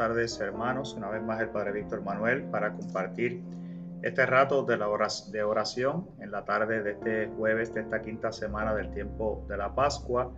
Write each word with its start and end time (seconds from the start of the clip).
tardes 0.00 0.40
hermanos, 0.40 0.94
una 0.94 1.10
vez 1.10 1.22
más 1.22 1.42
el 1.42 1.50
Padre 1.50 1.72
Víctor 1.72 2.02
Manuel 2.02 2.44
para 2.44 2.72
compartir 2.72 3.42
este 4.00 4.24
rato 4.24 4.62
de, 4.62 4.78
de 4.78 5.42
oración 5.42 6.08
en 6.20 6.30
la 6.30 6.46
tarde 6.46 6.82
de 6.82 6.92
este 6.92 7.26
jueves 7.36 7.74
de 7.74 7.82
esta 7.82 8.00
quinta 8.00 8.32
semana 8.32 8.74
del 8.74 8.90
tiempo 8.92 9.44
de 9.46 9.58
la 9.58 9.74
Pascua. 9.74 10.32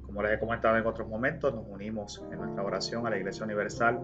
Como 0.00 0.22
les 0.22 0.32
he 0.32 0.38
comentado 0.38 0.78
en 0.78 0.86
otros 0.86 1.06
momentos, 1.10 1.54
nos 1.54 1.66
unimos 1.68 2.24
en 2.32 2.38
nuestra 2.38 2.62
oración 2.62 3.06
a 3.06 3.10
la 3.10 3.18
Iglesia 3.18 3.44
Universal 3.44 4.00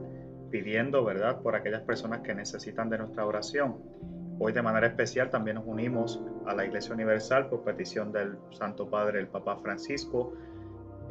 pidiendo, 0.50 1.02
¿verdad?, 1.02 1.40
por 1.40 1.56
aquellas 1.56 1.80
personas 1.84 2.20
que 2.20 2.34
necesitan 2.34 2.90
de 2.90 2.98
nuestra 2.98 3.24
oración. 3.24 3.78
Hoy 4.38 4.52
de 4.52 4.60
manera 4.60 4.88
especial 4.88 5.30
también 5.30 5.54
nos 5.54 5.64
unimos 5.66 6.22
a 6.44 6.54
la 6.54 6.66
Iglesia 6.66 6.92
Universal 6.92 7.48
por 7.48 7.64
petición 7.64 8.12
del 8.12 8.36
Santo 8.50 8.90
Padre, 8.90 9.20
el 9.20 9.28
Papa 9.28 9.56
Francisco, 9.56 10.34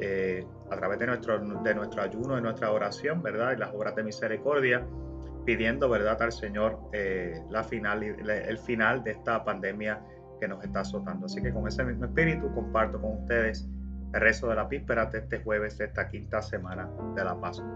eh, 0.00 0.46
a 0.70 0.76
través 0.76 0.98
de 0.98 1.06
nuestro, 1.06 1.38
de 1.38 1.74
nuestro 1.74 2.02
ayuno, 2.02 2.38
y 2.38 2.42
nuestra 2.42 2.70
oración, 2.72 3.22
¿verdad? 3.22 3.52
Y 3.52 3.56
las 3.56 3.74
obras 3.74 3.94
de 3.96 4.04
misericordia, 4.04 4.86
pidiendo, 5.44 5.88
¿verdad?, 5.88 6.20
al 6.22 6.32
Señor 6.32 6.78
eh, 6.92 7.40
la 7.50 7.64
final, 7.64 8.02
el 8.02 8.58
final 8.58 9.02
de 9.02 9.12
esta 9.12 9.44
pandemia 9.44 10.00
que 10.40 10.48
nos 10.48 10.62
está 10.64 10.80
azotando. 10.80 11.26
Así 11.26 11.42
que 11.42 11.52
con 11.52 11.66
ese 11.66 11.84
mismo 11.84 12.04
espíritu 12.04 12.52
comparto 12.54 13.00
con 13.00 13.22
ustedes 13.22 13.68
el 14.14 14.20
rezo 14.20 14.48
de 14.48 14.56
la 14.56 14.64
víspera 14.64 15.06
de 15.06 15.18
este 15.18 15.40
jueves 15.40 15.78
de 15.78 15.86
esta 15.86 16.08
quinta 16.08 16.42
semana 16.42 16.88
de 17.14 17.24
la 17.24 17.38
Pascua. 17.40 17.66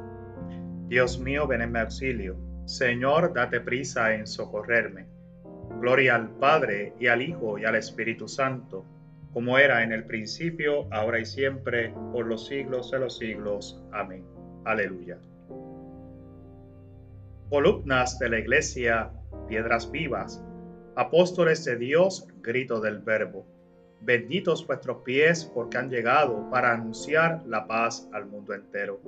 Dios 0.89 1.19
mío, 1.19 1.47
ven 1.47 1.63
en 1.63 1.73
mi 1.73 1.79
auxilio. 1.79 2.37
Señor, 2.67 3.33
date 3.33 3.61
prisa 3.61 4.15
en 4.15 4.27
socorrerme. 4.27 5.07
Gloria 5.81 6.15
al 6.15 6.31
Padre 6.31 6.95
y 6.99 7.09
al 7.09 7.23
Hijo 7.23 7.59
y 7.59 7.65
al 7.65 7.75
Espíritu 7.75 8.29
Santo 8.29 8.85
como 9.33 9.59
era 9.59 9.83
en 9.83 9.93
el 9.93 10.05
principio, 10.05 10.87
ahora 10.91 11.19
y 11.19 11.25
siempre, 11.25 11.95
por 12.13 12.27
los 12.27 12.47
siglos 12.47 12.91
de 12.91 12.99
los 12.99 13.17
siglos. 13.17 13.83
Amén. 13.93 14.25
Aleluya. 14.65 15.19
Columnas 17.49 18.19
de 18.19 18.29
la 18.29 18.39
Iglesia, 18.39 19.11
piedras 19.49 19.91
vivas, 19.91 20.43
apóstoles 20.97 21.65
de 21.65 21.77
Dios, 21.77 22.29
grito 22.43 22.81
del 22.81 22.99
Verbo. 22.99 23.47
Benditos 24.01 24.67
vuestros 24.67 24.99
pies 25.03 25.45
porque 25.45 25.79
han 25.79 25.89
llegado 25.89 26.51
para 26.51 26.73
anunciar 26.73 27.43
la 27.47 27.67
paz 27.67 28.09
al 28.13 28.27
mundo 28.27 28.53
entero. 28.53 29.01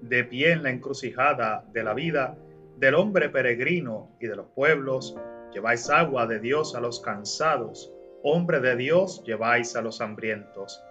De 0.00 0.24
pie 0.24 0.52
en 0.52 0.62
la 0.62 0.70
encrucijada 0.70 1.64
de 1.72 1.82
la 1.82 1.92
vida, 1.92 2.38
del 2.78 2.94
hombre 2.94 3.28
peregrino 3.28 4.10
y 4.20 4.26
de 4.26 4.36
los 4.36 4.46
pueblos, 4.54 5.16
lleváis 5.52 5.90
agua 5.90 6.26
de 6.26 6.38
Dios 6.38 6.74
a 6.74 6.80
los 6.80 7.00
cansados 7.00 7.95
hombre 8.28 8.58
de 8.58 8.74
Dios, 8.74 9.22
lleváis 9.24 9.76
a 9.76 9.82
los 9.82 10.00
hambrientos. 10.00 10.82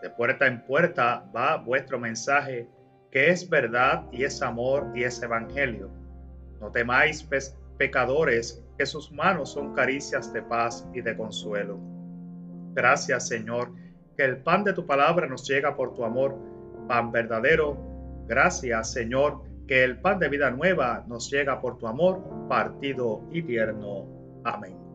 De 0.00 0.10
puerta 0.10 0.46
en 0.46 0.64
puerta 0.64 1.24
va 1.34 1.56
vuestro 1.56 1.98
mensaje, 1.98 2.68
que 3.10 3.30
es 3.30 3.48
verdad 3.50 4.04
y 4.12 4.22
es 4.22 4.40
amor 4.42 4.92
y 4.94 5.02
es 5.02 5.20
evangelio. 5.20 5.90
No 6.60 6.70
temáis, 6.70 7.28
pecadores, 7.78 8.64
que 8.78 8.86
sus 8.86 9.10
manos 9.10 9.52
son 9.52 9.74
caricias 9.74 10.32
de 10.32 10.40
paz 10.42 10.86
y 10.94 11.00
de 11.00 11.16
consuelo. 11.16 11.80
Gracias, 12.74 13.26
Señor, 13.26 13.72
que 14.16 14.24
el 14.24 14.36
pan 14.38 14.62
de 14.62 14.72
tu 14.72 14.86
palabra 14.86 15.26
nos 15.26 15.48
llega 15.48 15.74
por 15.74 15.94
tu 15.94 16.04
amor, 16.04 16.38
pan 16.86 17.10
verdadero. 17.10 17.76
Gracias, 18.28 18.92
Señor, 18.92 19.42
que 19.66 19.82
el 19.82 20.00
pan 20.00 20.20
de 20.20 20.28
vida 20.28 20.50
nueva 20.52 21.04
nos 21.08 21.28
llega 21.28 21.60
por 21.60 21.76
tu 21.78 21.88
amor, 21.88 22.22
partido 22.48 23.24
y 23.32 23.42
tierno. 23.42 24.06
Amén. 24.44 24.87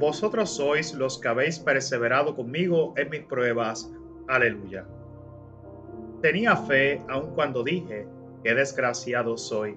Vosotros 0.00 0.56
sois 0.56 0.94
los 0.94 1.18
que 1.18 1.28
habéis 1.28 1.58
perseverado 1.58 2.34
conmigo 2.34 2.94
en 2.96 3.10
mis 3.10 3.20
pruebas. 3.20 3.92
Aleluya. 4.28 4.86
Tenía 6.22 6.56
fe 6.56 7.02
aun 7.10 7.34
cuando 7.34 7.62
dije, 7.62 8.08
qué 8.42 8.54
desgraciado 8.54 9.36
soy. 9.36 9.76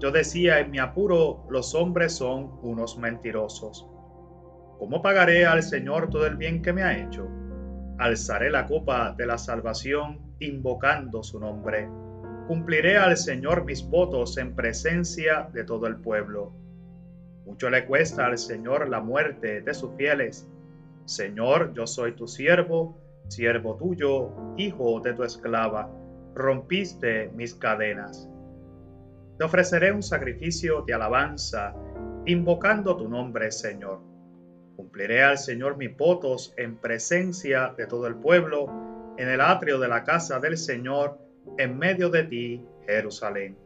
Yo 0.00 0.10
decía 0.10 0.60
en 0.60 0.70
mi 0.70 0.78
apuro, 0.78 1.44
los 1.50 1.74
hombres 1.74 2.14
son 2.14 2.58
unos 2.62 2.96
mentirosos. 2.96 3.86
¿Cómo 4.78 5.02
pagaré 5.02 5.44
al 5.44 5.62
Señor 5.62 6.08
todo 6.08 6.24
el 6.24 6.36
bien 6.36 6.62
que 6.62 6.72
me 6.72 6.82
ha 6.82 6.96
hecho? 6.96 7.28
Alzaré 7.98 8.50
la 8.50 8.66
copa 8.66 9.14
de 9.18 9.26
la 9.26 9.36
salvación 9.36 10.18
invocando 10.38 11.22
su 11.22 11.38
nombre. 11.38 11.90
Cumpliré 12.46 12.96
al 12.96 13.18
Señor 13.18 13.66
mis 13.66 13.86
votos 13.86 14.38
en 14.38 14.54
presencia 14.54 15.50
de 15.52 15.64
todo 15.64 15.86
el 15.86 15.96
pueblo 15.96 16.54
mucho 17.48 17.70
le 17.70 17.86
cuesta 17.86 18.26
al 18.26 18.36
Señor 18.36 18.90
la 18.90 19.00
muerte 19.00 19.62
de 19.62 19.72
sus 19.72 19.96
fieles. 19.96 20.46
Señor, 21.06 21.72
yo 21.72 21.86
soy 21.86 22.12
tu 22.12 22.28
siervo, 22.28 23.00
siervo 23.28 23.76
tuyo, 23.76 24.34
hijo 24.58 25.00
de 25.00 25.14
tu 25.14 25.24
esclava. 25.24 25.90
Rompiste 26.34 27.30
mis 27.34 27.54
cadenas. 27.54 28.28
Te 29.38 29.44
ofreceré 29.44 29.92
un 29.92 30.02
sacrificio 30.02 30.82
de 30.82 30.92
alabanza, 30.92 31.74
invocando 32.26 32.98
tu 32.98 33.08
nombre, 33.08 33.50
Señor. 33.50 34.02
Cumpliré 34.76 35.22
al 35.22 35.38
Señor 35.38 35.78
mis 35.78 35.96
votos 35.96 36.52
en 36.58 36.76
presencia 36.76 37.74
de 37.78 37.86
todo 37.86 38.06
el 38.06 38.16
pueblo, 38.16 38.66
en 39.16 39.30
el 39.30 39.40
atrio 39.40 39.78
de 39.78 39.88
la 39.88 40.04
casa 40.04 40.38
del 40.38 40.58
Señor, 40.58 41.18
en 41.56 41.78
medio 41.78 42.10
de 42.10 42.24
ti, 42.24 42.66
Jerusalén. 42.86 43.56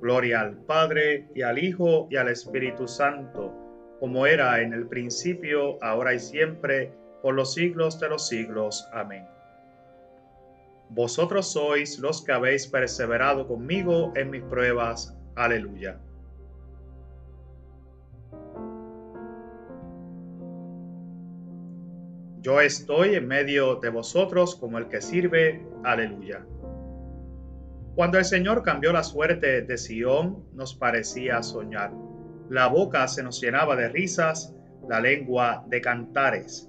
Gloria 0.00 0.40
al 0.40 0.56
Padre 0.56 1.28
y 1.34 1.42
al 1.42 1.58
Hijo 1.58 2.08
y 2.10 2.16
al 2.16 2.28
Espíritu 2.28 2.88
Santo, 2.88 3.52
como 3.98 4.26
era 4.26 4.60
en 4.62 4.72
el 4.72 4.86
principio, 4.86 5.82
ahora 5.82 6.14
y 6.14 6.18
siempre, 6.18 6.92
por 7.22 7.34
los 7.34 7.52
siglos 7.52 8.00
de 8.00 8.08
los 8.08 8.28
siglos. 8.28 8.88
Amén. 8.92 9.26
Vosotros 10.88 11.52
sois 11.52 11.98
los 11.98 12.24
que 12.24 12.32
habéis 12.32 12.66
perseverado 12.66 13.46
conmigo 13.46 14.12
en 14.16 14.30
mis 14.30 14.42
pruebas. 14.42 15.16
Aleluya. 15.36 16.00
Yo 22.40 22.58
estoy 22.60 23.16
en 23.16 23.28
medio 23.28 23.76
de 23.76 23.90
vosotros 23.90 24.56
como 24.56 24.78
el 24.78 24.88
que 24.88 25.02
sirve. 25.02 25.62
Aleluya. 25.84 26.44
Cuando 28.00 28.16
el 28.16 28.24
Señor 28.24 28.62
cambió 28.62 28.94
la 28.94 29.02
suerte 29.02 29.60
de 29.60 29.76
Sión, 29.76 30.46
nos 30.54 30.74
parecía 30.74 31.42
soñar. 31.42 31.92
La 32.48 32.66
boca 32.66 33.06
se 33.06 33.22
nos 33.22 33.42
llenaba 33.42 33.76
de 33.76 33.90
risas, 33.90 34.56
la 34.88 35.02
lengua 35.02 35.66
de 35.66 35.82
cantares. 35.82 36.66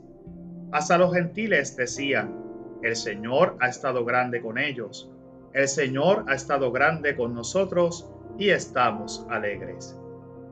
Hasta 0.74 0.98
los 0.98 1.14
gentiles 1.14 1.78
decían, 1.78 2.36
el 2.84 2.98
Señor 2.98 3.56
ha 3.62 3.70
estado 3.70 4.04
grande 4.04 4.42
con 4.42 4.58
ellos, 4.58 5.10
el 5.54 5.70
Señor 5.70 6.26
ha 6.28 6.34
estado 6.34 6.70
grande 6.74 7.16
con 7.16 7.34
nosotros 7.34 8.12
y 8.38 8.50
estamos 8.50 9.26
alegres. 9.30 9.98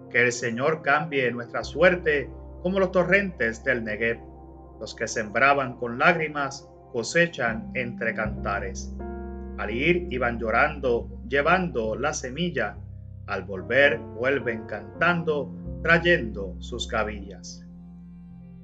Que 0.10 0.22
el 0.22 0.32
Señor 0.32 0.82
cambie 0.82 1.30
nuestra 1.30 1.66
suerte 1.66 2.30
como 2.64 2.80
los 2.80 2.94
torrentes 2.94 3.66
del 3.66 3.84
Negev. 3.84 4.22
Los 4.80 4.96
que 4.96 5.10
sembraban 5.10 5.76
con 5.76 6.00
lágrimas 6.00 6.70
cosechan 6.94 7.70
entre 7.74 8.14
cantares. 8.14 8.96
Al 9.60 9.72
ir 9.72 10.08
iban 10.10 10.40
llorando, 10.40 11.10
llevando 11.28 11.96
la 11.96 12.14
semilla. 12.14 12.78
Al 13.28 13.44
volver 13.44 14.00
vuelven 14.00 14.66
cantando, 14.68 15.54
trayendo 15.84 16.56
sus 16.60 16.88
cabillas. 16.88 17.68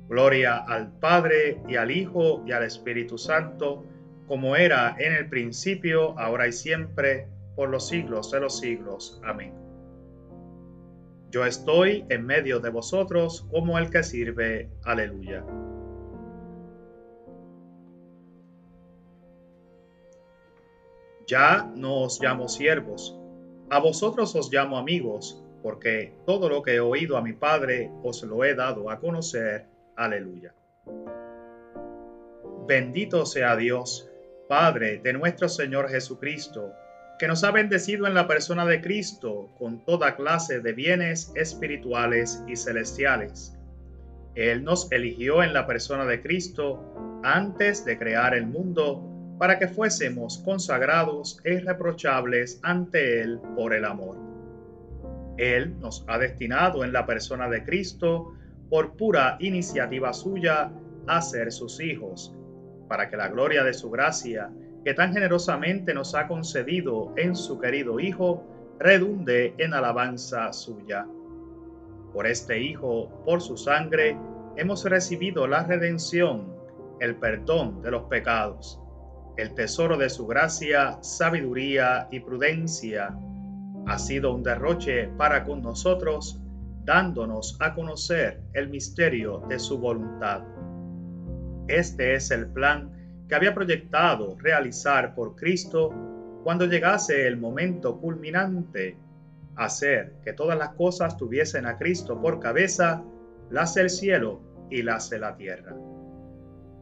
Gloria 0.08 0.56
al 0.56 0.98
Padre 1.00 1.62
y 1.68 1.76
al 1.76 1.92
Hijo 1.92 2.44
y 2.48 2.54
al 2.54 2.64
Espíritu 2.64 3.18
Santo, 3.18 3.84
como 4.26 4.56
era 4.56 4.96
en 4.98 5.14
el 5.14 5.28
principio, 5.28 6.18
ahora 6.18 6.48
y 6.48 6.54
siempre, 6.54 7.28
por 7.58 7.70
los 7.70 7.90
siglos 7.90 8.32
de 8.32 8.40
los 8.40 8.58
siglos. 8.58 9.22
Amén. 9.26 9.54
Yo 11.30 11.46
estoy 11.46 12.06
en 12.08 12.26
medio 12.26 12.62
de 12.62 12.70
vosotros 12.70 13.46
como 13.52 13.78
el 13.78 13.90
que 13.90 14.02
sirve. 14.02 14.70
Aleluya. 14.86 15.44
Ya 21.28 21.72
no 21.76 22.04
os 22.04 22.22
llamo 22.22 22.48
siervos, 22.48 23.18
a 23.70 23.80
vosotros 23.80 24.36
os 24.36 24.52
llamo 24.52 24.78
amigos, 24.78 25.44
porque 25.64 26.14
todo 26.28 26.50
lo 26.50 26.62
que 26.62 26.76
he 26.76 26.80
oído 26.80 27.18
a 27.18 27.22
mi 27.22 27.34
Padre 27.34 27.92
os 28.04 28.22
lo 28.24 28.44
he 28.44 28.54
dado 28.54 28.92
a 28.92 29.00
conocer. 29.00 29.66
Aleluya. 29.96 30.54
Bendito 32.68 33.26
sea 33.26 33.56
Dios, 33.56 34.08
Padre 34.48 35.00
de 35.04 35.14
nuestro 35.14 35.50
Señor 35.50 35.90
Jesucristo, 35.90 36.74
que 37.18 37.28
nos 37.28 37.44
ha 37.44 37.50
bendecido 37.50 38.06
en 38.06 38.14
la 38.14 38.28
persona 38.28 38.66
de 38.66 38.82
Cristo 38.82 39.50
con 39.58 39.84
toda 39.84 40.16
clase 40.16 40.60
de 40.60 40.74
bienes 40.74 41.32
espirituales 41.36 42.44
y 42.48 42.56
celestiales. 42.56 43.58
Él 44.36 44.64
nos 44.64 44.92
eligió 44.92 45.42
en 45.42 45.54
la 45.54 45.66
persona 45.66 46.06
de 46.06 46.22
Cristo 46.22 46.84
antes 47.24 47.84
de 47.86 47.98
crear 47.98 48.36
el 48.36 48.46
mundo 48.46 49.15
para 49.38 49.60
que 49.60 49.68
fuésemos 49.68 50.38
consagrados 50.40 51.40
e 51.44 51.56
irreprochables 51.56 52.60
ante 52.64 53.22
Él 53.22 53.40
por 53.56 53.74
el 53.74 53.86
amor. 53.86 54.18
Él 55.38 55.78
nos 55.80 56.06
ha 56.08 56.18
destinado 56.18 56.84
en 56.84 56.94
la 56.94 57.06
persona 57.06 57.50
de 57.50 57.64
Cristo, 57.64 58.34
por 58.70 58.96
pura 58.96 59.38
iniciativa 59.40 60.14
suya, 60.14 60.72
a 61.08 61.22
ser 61.22 61.52
sus 61.52 61.80
hijos. 61.80 62.34
para 62.88 63.10
que 63.10 63.18
la 63.18 63.30
gloria 63.30 63.64
de 63.64 63.74
su 63.74 63.90
gracia, 63.90 64.52
que 64.84 64.94
tan 64.94 65.12
generosamente 65.12 65.92
nos 65.96 66.14
ha 66.14 66.28
concedido 66.28 67.12
en 67.18 67.36
su 67.36 67.60
querido 67.60 68.00
Hijo, 68.00 68.44
redunde 68.78 69.56
en 69.58 69.74
alabanza 69.74 70.54
suya. 70.54 71.08
Por 72.14 72.28
este 72.28 72.62
Hijo, 72.62 73.10
por 73.26 73.42
su 73.42 73.58
sangre, 73.58 74.16
hemos 74.56 74.86
recibido 74.86 75.48
la 75.48 75.64
redención, 75.64 76.54
el 77.00 77.16
perdón 77.16 77.82
de 77.82 77.90
los 77.90 78.04
pecados, 78.04 78.80
el 79.38 79.54
tesoro 79.54 79.98
de 79.98 80.10
su 80.10 80.26
gracia, 80.26 80.98
sabiduría 81.02 82.08
y 82.12 82.20
prudencia. 82.20 83.18
Ha 83.88 84.00
sido 84.00 84.34
un 84.34 84.44
derroche 84.44 85.10
para 85.18 85.44
con 85.44 85.62
nosotros, 85.62 86.42
dándonos 86.84 87.58
a 87.60 87.74
conocer 87.74 88.42
el 88.54 88.70
misterio 88.70 89.44
de 89.50 89.60
su 89.60 89.78
voluntad. 89.78 90.44
Este 91.68 92.16
es 92.16 92.32
el 92.32 92.48
plan 92.48 92.92
que 93.28 93.36
había 93.36 93.54
proyectado 93.54 94.38
realizar 94.38 95.16
por 95.16 95.36
Cristo 95.36 95.94
cuando 96.44 96.66
llegase 96.66 97.28
el 97.28 97.38
momento 97.38 98.00
culminante, 98.00 98.98
hacer 99.56 100.14
que 100.24 100.34
todas 100.34 100.58
las 100.58 100.70
cosas 100.70 101.18
tuviesen 101.18 101.66
a 101.66 101.78
Cristo 101.78 102.22
por 102.22 102.40
cabeza, 102.40 103.04
las 103.50 103.78
el 103.78 103.90
cielo 103.90 104.42
y 104.70 104.84
las 104.84 105.10
de 105.10 105.20
la 105.20 105.36
tierra. 105.36 105.76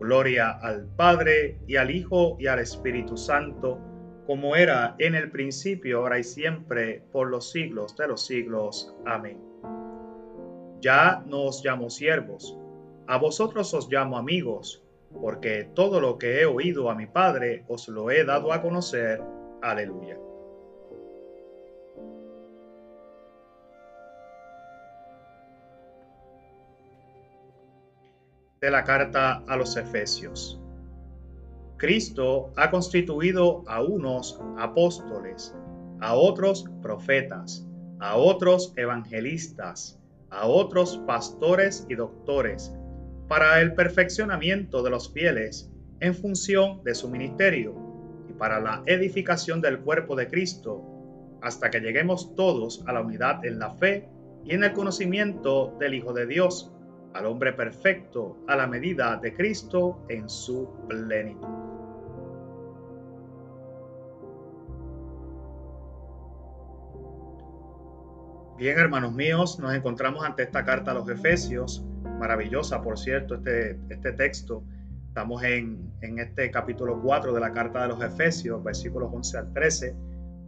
Gloria 0.04 0.52
al 0.62 0.86
Padre 0.98 1.60
y 1.66 1.78
al 1.78 1.90
Hijo 1.90 2.36
y 2.38 2.48
al 2.48 2.60
Espíritu 2.60 3.16
Santo, 3.16 3.80
como 4.28 4.58
era 4.58 4.96
en 5.00 5.16
el 5.16 5.32
principio, 5.32 6.00
ahora 6.00 6.20
y 6.20 6.26
siempre, 6.26 7.06
por 7.14 7.30
los 7.30 7.52
siglos 7.52 7.96
de 7.96 8.10
los 8.10 8.26
siglos. 8.26 8.94
Amén. 9.06 9.40
Ya 10.82 11.24
no 11.26 11.44
os 11.44 11.64
llamo 11.64 11.90
siervos, 11.90 12.58
a 13.08 13.18
vosotros 13.18 13.74
os 13.74 13.90
llamo 13.90 14.18
amigos, 14.18 14.84
porque 15.22 15.70
todo 15.74 16.02
lo 16.02 16.18
que 16.18 16.42
he 16.42 16.46
oído 16.46 16.90
a 16.90 16.96
mi 16.96 17.06
Padre 17.06 17.64
os 17.70 17.88
lo 17.88 18.12
he 18.12 18.26
dado 18.26 18.52
a 18.52 18.62
conocer. 18.62 19.22
Aleluya. 19.62 20.18
De 28.64 28.72
la 28.72 28.86
carta 28.86 29.44
a 29.46 29.58
los 29.58 29.76
Efesios. 29.76 30.58
Cristo 31.76 32.54
ha 32.56 32.72
constituido 32.72 33.66
a 33.68 33.84
unos 33.84 34.40
apóstoles, 34.58 35.54
a 36.00 36.16
otros 36.16 36.64
profetas, 36.82 37.68
a 38.00 38.16
otros 38.16 38.72
evangelistas, 38.78 40.00
a 40.30 40.48
otros 40.48 40.98
pastores 41.06 41.86
y 41.90 41.96
doctores, 41.96 42.74
para 43.28 43.60
el 43.60 43.74
perfeccionamiento 43.74 44.82
de 44.82 44.92
los 44.92 45.12
fieles 45.12 45.70
en 46.00 46.16
función 46.16 46.82
de 46.86 46.96
su 46.96 47.10
ministerio 47.10 47.76
para 48.38 48.60
la 48.60 48.84
edificación 48.86 49.62
del 49.62 49.80
cuerpo 49.80 50.16
de 50.16 50.28
Cristo, 50.28 50.84
hasta 51.42 51.70
que 51.70 51.80
lleguemos 51.80 52.36
todos 52.36 52.84
a 52.88 52.94
la 52.94 53.02
unidad 53.02 53.46
en 53.46 53.60
la 53.60 53.72
fe 53.72 54.08
y 54.46 54.54
en 54.54 54.64
el 54.64 54.74
conocimiento 54.74 55.76
del 55.80 55.94
Hijo 55.94 56.14
de 56.14 56.28
Dios, 56.28 56.73
al 57.14 57.26
hombre 57.26 57.54
perfecto, 57.54 58.38
a 58.48 58.56
la 58.56 58.68
medida 58.68 59.18
de 59.18 59.34
Cristo 59.34 60.06
en 60.10 60.30
su 60.30 60.70
plenitud. 60.88 61.48
Bien, 68.58 68.78
hermanos 68.78 69.14
míos, 69.14 69.60
nos 69.60 69.74
encontramos 69.74 70.24
ante 70.24 70.44
esta 70.44 70.64
carta 70.64 70.92
a 70.92 70.94
los 70.94 71.10
Efesios, 71.10 71.86
maravillosa, 72.20 72.82
por 72.82 72.98
cierto, 72.98 73.36
este, 73.36 73.80
este 73.90 74.14
texto 74.14 74.64
Estamos 75.14 75.44
en, 75.44 75.94
este 76.02 76.50
capítulo 76.50 77.00
4 77.00 77.36
de 77.36 77.40
la 77.40 77.54
carta 77.54 77.84
de 77.84 77.90
los 77.90 78.02
Efesios, 78.02 78.64
versículos 78.64 79.12
11 79.14 79.38
al 79.38 79.54
13. 79.54 79.96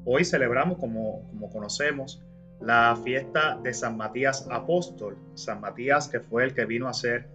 Hoy 0.05 0.25
celebramos, 0.25 0.79
como, 0.79 1.21
como 1.29 1.51
conocemos, 1.51 2.25
la 2.59 2.95
fiesta 3.03 3.59
de 3.61 3.73
San 3.73 3.97
Matías 3.97 4.47
Apóstol. 4.49 5.17
San 5.33 5.61
Matías 5.61 6.07
que 6.07 6.19
fue 6.19 6.43
el 6.43 6.53
que 6.53 6.65
vino 6.65 6.87
a 6.87 6.93
ser 6.93 7.27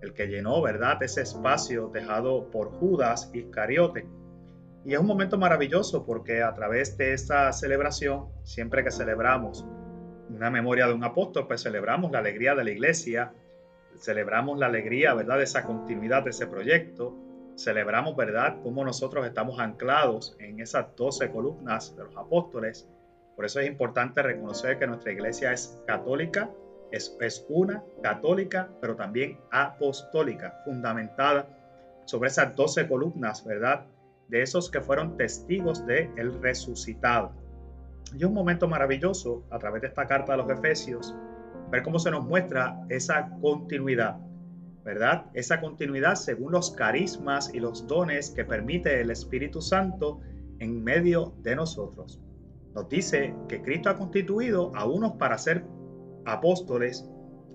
el 0.00 0.12
que 0.14 0.26
llenó, 0.28 0.62
¿verdad?, 0.62 1.02
ese 1.02 1.22
espacio 1.22 1.88
dejado 1.92 2.50
por 2.50 2.70
Judas 2.70 3.30
Iscariote. 3.34 4.06
Y 4.84 4.94
es 4.94 5.00
un 5.00 5.06
momento 5.06 5.36
maravilloso 5.36 6.06
porque 6.06 6.42
a 6.42 6.54
través 6.54 6.96
de 6.96 7.12
esta 7.12 7.52
celebración, 7.52 8.28
siempre 8.44 8.84
que 8.84 8.90
celebramos 8.90 9.66
una 10.30 10.50
memoria 10.50 10.86
de 10.86 10.94
un 10.94 11.02
apóstol, 11.04 11.46
pues 11.48 11.62
celebramos 11.62 12.12
la 12.12 12.20
alegría 12.20 12.54
de 12.54 12.64
la 12.64 12.70
iglesia, 12.70 13.32
celebramos 13.98 14.58
la 14.58 14.66
alegría, 14.66 15.14
¿verdad?, 15.14 15.38
de 15.38 15.44
esa 15.44 15.64
continuidad 15.64 16.22
de 16.22 16.30
ese 16.30 16.46
proyecto. 16.46 17.16
Celebramos, 17.56 18.14
¿verdad?, 18.14 18.58
cómo 18.62 18.84
nosotros 18.84 19.26
estamos 19.26 19.58
anclados 19.58 20.36
en 20.38 20.60
esas 20.60 20.94
doce 20.94 21.30
columnas 21.30 21.96
de 21.96 22.04
los 22.04 22.16
apóstoles. 22.16 22.88
Por 23.38 23.44
eso 23.44 23.60
es 23.60 23.68
importante 23.68 24.20
reconocer 24.20 24.80
que 24.80 24.88
nuestra 24.88 25.12
iglesia 25.12 25.52
es 25.52 25.80
católica, 25.86 26.50
es, 26.90 27.46
una 27.48 27.84
católica, 28.02 28.68
pero 28.80 28.96
también 28.96 29.38
apostólica, 29.52 30.60
fundamentada 30.64 31.46
sobre 32.04 32.30
esas 32.30 32.56
doce 32.56 32.88
columnas, 32.88 33.44
¿verdad?, 33.44 33.86
de 34.26 34.42
esos 34.42 34.68
que 34.68 34.80
fueron 34.80 35.16
testigos 35.16 35.86
de 35.86 36.10
el 36.16 36.42
resucitado. 36.42 37.30
Y 38.12 38.24
un 38.24 38.34
momento 38.34 38.66
maravilloso 38.66 39.44
a 39.50 39.58
través 39.60 39.82
de 39.82 39.86
esta 39.86 40.08
carta 40.08 40.32
de 40.32 40.38
los 40.38 40.50
Efesios 40.50 41.14
ver 41.70 41.84
cómo 41.84 42.00
se 42.00 42.10
nos 42.10 42.24
muestra 42.24 42.84
esa 42.88 43.30
continuidad, 43.40 44.16
¿verdad? 44.84 45.26
Esa 45.32 45.60
continuidad 45.60 46.16
según 46.16 46.50
los 46.50 46.72
carismas 46.72 47.54
y 47.54 47.60
los 47.60 47.86
dones 47.86 48.30
que 48.30 48.44
permite 48.44 49.00
el 49.00 49.12
Espíritu 49.12 49.62
Santo 49.62 50.18
en 50.58 50.82
medio 50.82 51.34
de 51.44 51.54
nosotros. 51.54 52.20
Nos 52.74 52.88
dice 52.88 53.34
que 53.48 53.62
Cristo 53.62 53.90
ha 53.90 53.96
constituido 53.96 54.72
a 54.74 54.84
unos 54.84 55.12
para 55.12 55.38
ser 55.38 55.64
apóstoles, 56.24 57.08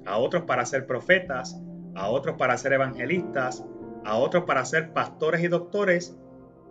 a 0.06 0.18
otros 0.18 0.44
para 0.44 0.65
ser 0.65 0.86
profetas, 0.86 1.60
a 1.95 2.10
otros 2.10 2.36
para 2.38 2.57
ser 2.57 2.74
evangelistas, 2.74 3.65
a 4.06 4.18
otros 4.18 4.44
para 4.44 4.65
ser 4.65 4.94
pastores 4.94 5.42
y 5.44 5.48
doctores, 5.48 6.18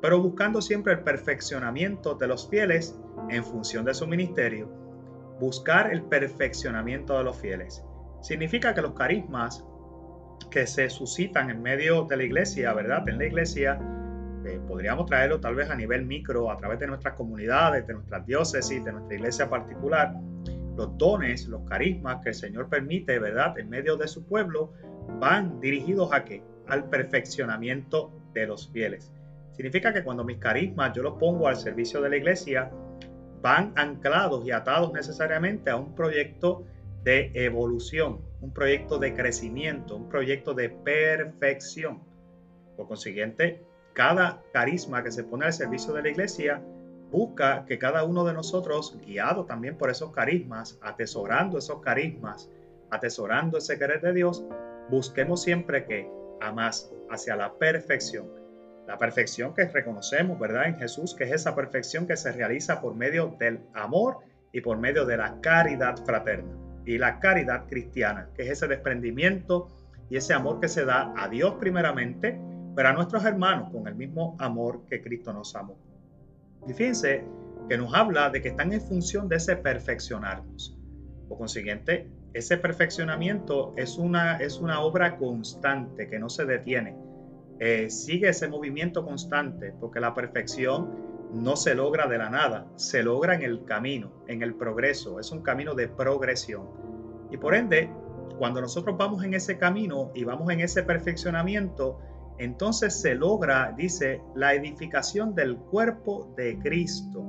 pero 0.00 0.20
buscando 0.20 0.60
siempre 0.60 0.92
el 0.92 1.00
perfeccionamiento 1.00 2.14
de 2.14 2.26
los 2.26 2.48
fieles 2.48 2.98
en 3.30 3.44
función 3.44 3.84
de 3.84 3.94
su 3.94 4.06
ministerio 4.06 4.82
buscar 5.42 5.92
el 5.92 6.04
perfeccionamiento 6.04 7.18
de 7.18 7.24
los 7.24 7.36
fieles. 7.36 7.84
Significa 8.20 8.74
que 8.74 8.80
los 8.80 8.92
carismas 8.92 9.64
que 10.52 10.68
se 10.68 10.88
suscitan 10.88 11.50
en 11.50 11.62
medio 11.62 12.04
de 12.04 12.16
la 12.16 12.22
iglesia, 12.22 12.72
¿verdad? 12.74 13.08
En 13.08 13.18
la 13.18 13.24
iglesia, 13.26 13.80
eh, 14.52 14.60
podríamos 14.66 15.06
traerlo 15.06 15.40
tal 15.40 15.54
vez 15.54 15.70
a 15.70 15.74
nivel 15.74 16.04
micro, 16.04 16.50
a 16.50 16.56
través 16.56 16.78
de 16.78 16.86
nuestras 16.86 17.14
comunidades, 17.14 17.86
de 17.86 17.94
nuestras 17.94 18.26
diócesis, 18.26 18.84
de 18.84 18.92
nuestra 18.92 19.14
iglesia 19.14 19.48
particular. 19.48 20.14
Los 20.76 20.96
dones, 20.98 21.48
los 21.48 21.62
carismas 21.68 22.22
que 22.22 22.30
el 22.30 22.34
Señor 22.34 22.68
permite, 22.68 23.18
¿verdad? 23.18 23.58
En 23.58 23.70
medio 23.70 23.96
de 23.96 24.08
su 24.08 24.24
pueblo, 24.24 24.72
van 25.18 25.60
dirigidos 25.60 26.12
a 26.12 26.24
qué? 26.24 26.42
Al 26.68 26.88
perfeccionamiento 26.88 28.12
de 28.34 28.46
los 28.46 28.68
fieles. 28.70 29.10
Significa 29.52 29.92
que 29.92 30.02
cuando 30.02 30.24
mis 30.24 30.38
carismas 30.38 30.92
yo 30.94 31.02
los 31.02 31.14
pongo 31.14 31.48
al 31.48 31.56
servicio 31.56 32.00
de 32.00 32.10
la 32.10 32.16
iglesia, 32.16 32.70
van 33.42 33.72
anclados 33.76 34.46
y 34.46 34.50
atados 34.50 34.92
necesariamente 34.92 35.70
a 35.70 35.76
un 35.76 35.94
proyecto 35.94 36.64
de 37.04 37.32
evolución, 37.34 38.20
un 38.40 38.52
proyecto 38.52 38.98
de 38.98 39.14
crecimiento, 39.14 39.96
un 39.96 40.08
proyecto 40.08 40.54
de 40.54 40.70
perfección. 40.70 42.00
Por 42.76 42.86
consiguiente, 42.86 43.62
cada 43.92 44.42
carisma 44.52 45.02
que 45.02 45.12
se 45.12 45.24
pone 45.24 45.46
al 45.46 45.52
servicio 45.52 45.92
de 45.92 46.02
la 46.02 46.08
iglesia 46.10 46.62
busca 47.10 47.64
que 47.66 47.78
cada 47.78 48.04
uno 48.04 48.24
de 48.24 48.32
nosotros, 48.32 48.98
guiado 49.04 49.44
también 49.44 49.76
por 49.76 49.90
esos 49.90 50.12
carismas, 50.12 50.78
atesorando 50.80 51.58
esos 51.58 51.80
carismas, 51.80 52.50
atesorando 52.90 53.58
ese 53.58 53.78
querer 53.78 54.00
de 54.00 54.12
Dios, 54.12 54.44
busquemos 54.88 55.42
siempre 55.42 55.84
que 55.84 56.10
a 56.40 56.52
más 56.52 56.90
hacia 57.10 57.36
la 57.36 57.52
perfección 57.54 58.42
la 58.86 58.98
perfección 58.98 59.54
que 59.54 59.64
reconocemos, 59.68 60.38
¿verdad? 60.38 60.66
En 60.66 60.76
Jesús, 60.76 61.14
que 61.14 61.24
es 61.24 61.32
esa 61.32 61.54
perfección 61.54 62.06
que 62.06 62.16
se 62.16 62.32
realiza 62.32 62.80
por 62.80 62.94
medio 62.94 63.36
del 63.38 63.60
amor 63.74 64.18
y 64.52 64.60
por 64.60 64.78
medio 64.78 65.06
de 65.06 65.16
la 65.16 65.40
caridad 65.40 65.96
fraterna 66.04 66.52
y 66.84 66.98
la 66.98 67.20
caridad 67.20 67.66
cristiana, 67.68 68.28
que 68.34 68.42
es 68.42 68.50
ese 68.50 68.66
desprendimiento 68.66 69.68
y 70.10 70.16
ese 70.16 70.34
amor 70.34 70.60
que 70.60 70.68
se 70.68 70.84
da 70.84 71.14
a 71.16 71.28
Dios 71.28 71.54
primeramente, 71.60 72.38
pero 72.74 72.88
a 72.88 72.92
nuestros 72.92 73.24
hermanos 73.24 73.70
con 73.70 73.86
el 73.86 73.94
mismo 73.94 74.36
amor 74.38 74.82
que 74.88 75.02
Cristo 75.02 75.32
nos 75.32 75.54
amó. 75.54 75.76
Y 76.66 76.72
fíjense 76.72 77.24
que 77.68 77.78
nos 77.78 77.94
habla 77.94 78.30
de 78.30 78.42
que 78.42 78.48
están 78.48 78.72
en 78.72 78.80
función 78.80 79.28
de 79.28 79.36
ese 79.36 79.56
perfeccionarnos. 79.56 80.78
Por 81.28 81.38
consiguiente, 81.38 82.08
ese 82.32 82.56
perfeccionamiento 82.56 83.74
es 83.76 83.98
una, 83.98 84.36
es 84.38 84.58
una 84.58 84.80
obra 84.80 85.16
constante 85.16 86.08
que 86.08 86.18
no 86.18 86.28
se 86.28 86.44
detiene 86.44 86.96
eh, 87.64 87.90
sigue 87.90 88.28
ese 88.28 88.48
movimiento 88.48 89.04
constante, 89.04 89.72
porque 89.78 90.00
la 90.00 90.14
perfección 90.14 91.30
no 91.32 91.54
se 91.54 91.76
logra 91.76 92.08
de 92.08 92.18
la 92.18 92.28
nada, 92.28 92.66
se 92.74 93.04
logra 93.04 93.36
en 93.36 93.42
el 93.42 93.64
camino, 93.64 94.24
en 94.26 94.42
el 94.42 94.56
progreso, 94.56 95.20
es 95.20 95.30
un 95.30 95.42
camino 95.42 95.74
de 95.74 95.86
progresión. 95.86 96.68
Y 97.30 97.36
por 97.36 97.54
ende, 97.54 97.88
cuando 98.36 98.60
nosotros 98.60 98.96
vamos 98.98 99.22
en 99.22 99.34
ese 99.34 99.58
camino 99.58 100.10
y 100.12 100.24
vamos 100.24 100.50
en 100.50 100.58
ese 100.58 100.82
perfeccionamiento, 100.82 102.00
entonces 102.38 103.00
se 103.00 103.14
logra, 103.14 103.74
dice, 103.76 104.20
la 104.34 104.54
edificación 104.54 105.34
del 105.34 105.56
cuerpo 105.56 106.32
de 106.36 106.58
Cristo. 106.58 107.24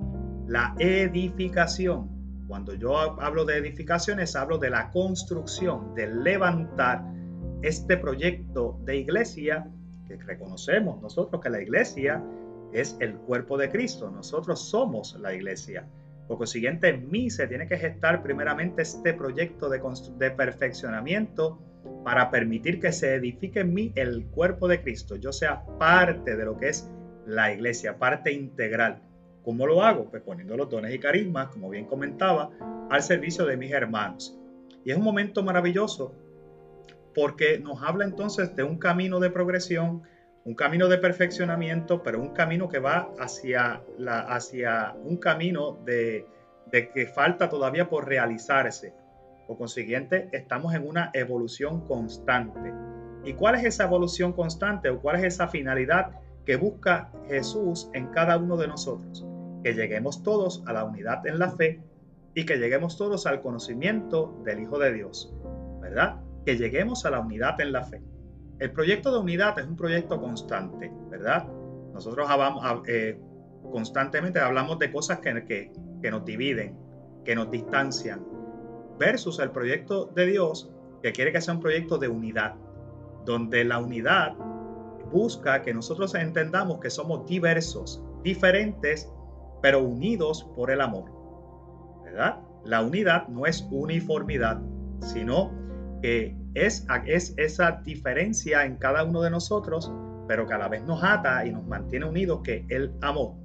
La 0.48 0.76
edificación. 0.80 2.10
Cuando 2.48 2.74
yo 2.74 2.98
hablo 2.98 3.46
de 3.46 3.58
edificaciones, 3.58 4.36
hablo 4.36 4.58
de 4.58 4.70
la 4.70 4.92
construcción, 4.92 5.96
de 5.96 6.08
levantar 6.08 7.04
este 7.62 7.98
proyecto 7.98 8.80
de 8.84 8.98
iglesia 8.98 9.68
que 10.08 10.18
reconocemos 10.18 11.02
nosotros 11.02 11.42
que 11.42 11.50
la 11.50 11.62
iglesia 11.62 12.22
es 12.74 12.98
el 13.00 13.16
cuerpo 13.16 13.58
de 13.58 13.70
Cristo. 13.70 14.12
Nosotros 14.12 14.60
somos 14.60 15.18
la 15.20 15.34
iglesia. 15.34 15.88
Por 16.28 16.38
consiguiente, 16.38 16.90
en 16.90 17.10
mí 17.10 17.30
se 17.30 17.48
tiene 17.48 17.68
que 17.68 17.78
gestar 17.78 18.22
primeramente 18.24 18.82
este 18.82 19.14
proyecto 19.14 19.70
de, 19.70 19.82
de 20.18 20.32
perfeccionamiento 20.32 21.60
para 22.04 22.30
permitir 22.30 22.80
que 22.80 22.92
se 22.92 23.16
edifique 23.16 23.62
en 23.62 23.74
mí 23.74 23.92
el 23.96 24.26
cuerpo 24.26 24.68
de 24.68 24.82
Cristo, 24.82 25.16
yo 25.16 25.32
sea 25.32 25.64
parte 25.80 26.36
de 26.36 26.46
lo 26.46 26.58
que 26.58 26.70
es 26.70 26.90
la 27.26 27.54
iglesia, 27.54 27.98
parte 27.98 28.32
integral. 28.32 29.02
¿Cómo 29.44 29.68
lo 29.68 29.84
hago? 29.84 30.10
Pues 30.10 30.24
poniendo 30.24 30.56
los 30.56 30.70
dones 30.70 30.94
y 30.94 31.00
carismas, 31.00 31.48
como 31.48 31.70
bien 31.70 31.86
comentaba, 31.86 32.50
al 32.90 33.02
servicio 33.02 33.46
de 33.46 33.58
mis 33.58 33.72
hermanos. 33.72 34.38
Y 34.86 34.92
es 34.92 34.98
un 34.98 35.04
momento 35.04 35.44
maravilloso 35.44 36.14
porque 37.16 37.60
nos 37.60 37.82
habla 37.84 38.06
entonces 38.06 38.56
de 38.56 38.64
un 38.64 38.78
camino 38.78 39.20
de 39.20 39.30
progresión, 39.30 40.04
un 40.46 40.56
camino 40.56 40.88
de 40.88 40.98
perfeccionamiento, 40.98 42.04
pero 42.04 42.20
un 42.20 42.30
camino 42.30 42.68
que 42.68 42.80
va 42.80 43.12
hacia, 43.20 43.82
un 45.04 45.18
camino 45.18 45.80
de 45.86 46.26
que 46.72 47.08
falta 47.08 47.50
todavía 47.50 47.88
por 47.90 48.08
realizarse. 48.08 48.94
Por 49.48 49.58
consiguiente, 49.58 50.30
estamos 50.32 50.74
en 50.74 50.88
una 50.88 51.12
evolución 51.14 51.86
constante. 51.88 52.74
¿Y 53.26 53.34
cuál 53.34 53.56
es 53.56 53.66
esa 53.66 53.86
evolución 53.86 54.34
constante 54.34 54.90
o 54.90 55.02
cuál 55.02 55.18
es 55.18 55.24
esa 55.24 55.48
finalidad 55.48 56.12
que 56.46 56.56
busca 56.56 57.12
Jesús 57.28 57.90
en 57.94 58.08
cada 58.08 58.38
uno 58.38 58.58
de 58.58 58.68
nosotros? 58.68 59.26
Que 59.64 59.74
lleguemos 59.74 60.24
todos 60.24 60.64
a 60.66 60.74
la 60.74 60.84
unidad 60.84 61.26
en 61.28 61.40
la 61.40 61.52
fe 61.52 61.82
y 62.36 62.46
que 62.46 62.58
lleguemos 62.58 62.98
todos 62.98 63.26
al 63.26 63.42
conocimiento 63.42 64.42
del 64.44 64.62
Hijo 64.62 64.80
de 64.80 64.94
Dios, 64.94 65.34
¿verdad? 65.82 66.22
Que 66.46 66.58
lleguemos 66.58 67.06
a 67.06 67.12
la 67.12 67.20
unidad 67.20 67.60
en 67.62 67.72
la 67.72 67.84
fe. 67.84 68.02
El 68.60 68.72
proyecto 68.72 69.12
de 69.12 69.20
unidad 69.20 69.58
es 69.60 69.66
un 69.66 69.76
proyecto 69.76 70.20
constante, 70.20 70.92
¿verdad? 71.10 71.48
Nosotros 71.94 72.30
hablamos, 72.30 72.64
eh, 72.88 73.20
constantemente 73.72 74.40
hablamos 74.40 74.80
de 74.80 74.92
cosas 74.92 75.20
que, 75.20 75.44
que, 75.46 75.72
que 76.02 76.12
nos 76.12 76.26
dividen, 76.26 76.78
que 77.24 77.36
nos 77.36 77.52
distancian, 77.52 78.33
versus 78.98 79.40
el 79.40 79.52
proyecto 79.52 80.06
de 80.06 80.26
Dios, 80.28 80.72
que 81.02 81.12
quiere 81.12 81.32
que 81.32 81.42
sea 81.42 81.54
un 81.54 81.60
proyecto 81.60 81.98
de 81.98 82.08
unidad, 82.08 82.56
donde 83.26 83.64
la 83.64 83.80
unidad 83.80 84.36
busca 85.12 85.62
que 85.62 85.74
nosotros 85.74 86.16
entendamos 86.16 86.80
que 86.80 86.90
somos 86.90 87.26
diversos, 87.28 88.04
diferentes, 88.24 89.12
pero 89.62 89.84
unidos 89.84 90.50
por 90.56 90.72
el 90.72 90.82
amor. 90.82 91.06
¿Verdad? 92.04 92.40
La 92.66 92.82
unidad 92.82 93.28
no 93.28 93.46
es 93.46 93.68
uniformidad, 93.72 94.62
sino 95.00 95.52
que 96.02 96.36
es, 96.54 96.86
es 97.06 97.34
esa 97.38 97.82
diferencia 97.84 98.66
en 98.66 98.78
cada 98.78 99.04
uno 99.04 99.22
de 99.22 99.30
nosotros, 99.30 99.92
pero 100.28 100.48
que 100.48 100.54
a 100.54 100.58
la 100.58 100.68
vez 100.68 100.84
nos 100.84 101.04
ata 101.04 101.46
y 101.46 101.52
nos 101.52 101.66
mantiene 101.66 102.06
unidos, 102.06 102.42
que 102.44 102.66
el 102.70 102.94
amor. 103.02 103.36